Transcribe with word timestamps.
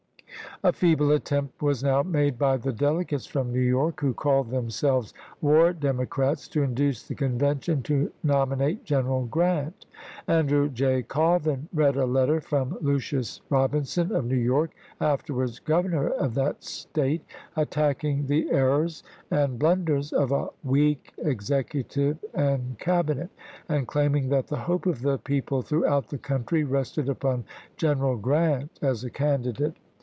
A 0.63 0.71
feeble 0.71 1.09
attempt 1.09 1.63
was 1.63 1.83
now 1.83 2.03
made 2.03 2.37
by 2.37 2.55
the 2.55 2.71
delegates 2.71 3.25
from 3.25 3.51
New 3.51 3.59
York, 3.59 3.99
who 4.01 4.13
called 4.13 4.51
themselves 4.51 5.11
"War 5.41 5.73
Demo 5.73 6.05
crats," 6.05 6.47
to 6.51 6.61
induce 6.61 7.01
the 7.01 7.15
Convention 7.15 7.81
to 7.83 8.11
nominate 8.21 8.83
Gen 8.85 9.05
eral 9.05 9.27
Grant. 9.27 9.87
Andrew 10.27 10.69
J. 10.69 11.01
Colvin 11.01 11.67
read 11.73 11.95
a 11.95 12.05
letter 12.05 12.39
from 12.41 12.77
Lucius 12.79 13.41
Robinson 13.49 14.13
of 14.15 14.25
New 14.25 14.35
York— 14.37 14.69
afterwards 15.01 15.59
gov 15.59 15.89
ernor 15.89 16.11
of 16.11 16.35
that 16.35 16.63
State— 16.63 17.25
attacking 17.55 18.27
the 18.27 18.51
errors 18.51 19.01
and 19.31 19.57
blunders 19.57 20.13
of 20.13 20.31
"a 20.31 20.49
weak 20.63 21.11
Executive 21.17 22.23
and 22.35 22.77
Cabinet," 22.77 23.31
and 23.67 23.87
claiming 23.87 24.29
that 24.29 24.45
the 24.47 24.57
hope 24.57 24.85
of 24.85 25.01
the 25.01 25.17
people 25.17 25.63
through 25.63 25.87
out 25.87 26.09
the 26.09 26.19
country 26.19 26.63
rested 26.63 27.09
upon 27.09 27.45
General 27.77 28.15
Grant 28.15 28.77
as 28.83 29.03
a 29.03 29.09
candidate. 29.09 29.73